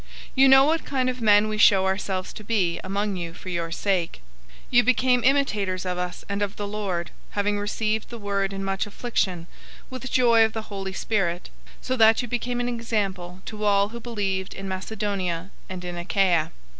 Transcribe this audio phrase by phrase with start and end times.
[0.33, 3.69] You know what kind of men we showed ourselves to be among you for your
[3.71, 4.23] sake.
[4.61, 8.63] 001:006 You became imitators of us, and of the Lord, having received the word in
[8.63, 9.45] much affliction,
[9.91, 11.51] with joy of the Holy Spirit,
[11.81, 15.95] 001:007 so that you became an example to all who believe in Macedonia and in
[15.95, 16.49] Achaia.